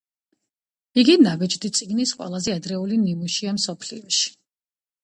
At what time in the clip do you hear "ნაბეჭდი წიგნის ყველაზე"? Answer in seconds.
1.25-2.57